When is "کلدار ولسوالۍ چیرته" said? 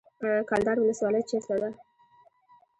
0.49-1.55